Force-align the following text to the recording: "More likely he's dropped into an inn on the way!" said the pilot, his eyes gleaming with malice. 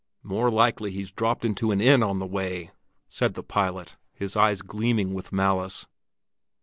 "More 0.23 0.49
likely 0.49 0.89
he's 0.89 1.11
dropped 1.11 1.45
into 1.45 1.69
an 1.69 1.79
inn 1.79 2.01
on 2.01 2.17
the 2.17 2.25
way!" 2.25 2.71
said 3.07 3.35
the 3.35 3.43
pilot, 3.43 3.97
his 4.15 4.35
eyes 4.35 4.63
gleaming 4.63 5.13
with 5.13 5.31
malice. 5.31 5.85